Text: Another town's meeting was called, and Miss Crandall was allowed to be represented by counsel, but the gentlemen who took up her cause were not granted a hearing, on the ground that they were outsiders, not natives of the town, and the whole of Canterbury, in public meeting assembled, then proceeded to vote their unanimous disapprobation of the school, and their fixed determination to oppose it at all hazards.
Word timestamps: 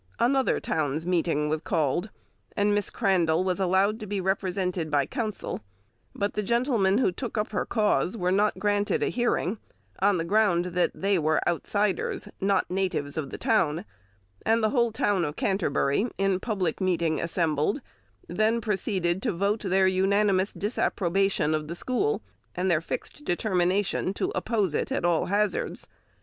Another 0.17 0.59
town's 0.59 1.05
meeting 1.05 1.47
was 1.47 1.61
called, 1.61 2.09
and 2.57 2.73
Miss 2.73 2.89
Crandall 2.89 3.43
was 3.43 3.59
allowed 3.59 3.99
to 3.99 4.07
be 4.07 4.19
represented 4.19 4.89
by 4.89 5.05
counsel, 5.05 5.61
but 6.15 6.33
the 6.33 6.41
gentlemen 6.41 6.97
who 6.97 7.11
took 7.11 7.37
up 7.37 7.51
her 7.51 7.67
cause 7.67 8.17
were 8.17 8.31
not 8.31 8.57
granted 8.57 9.03
a 9.03 9.09
hearing, 9.09 9.59
on 9.99 10.17
the 10.17 10.23
ground 10.23 10.65
that 10.73 10.89
they 10.95 11.19
were 11.19 11.39
outsiders, 11.47 12.27
not 12.39 12.71
natives 12.71 13.15
of 13.15 13.29
the 13.29 13.37
town, 13.37 13.85
and 14.43 14.63
the 14.63 14.71
whole 14.71 14.91
of 15.23 15.35
Canterbury, 15.35 16.07
in 16.17 16.39
public 16.39 16.81
meeting 16.81 17.21
assembled, 17.21 17.79
then 18.27 18.59
proceeded 18.59 19.21
to 19.21 19.31
vote 19.31 19.59
their 19.61 19.85
unanimous 19.85 20.51
disapprobation 20.51 21.53
of 21.53 21.67
the 21.67 21.75
school, 21.75 22.23
and 22.55 22.71
their 22.71 22.81
fixed 22.81 23.23
determination 23.23 24.15
to 24.15 24.31
oppose 24.33 24.73
it 24.73 24.91
at 24.91 25.05
all 25.05 25.27
hazards. 25.27 25.85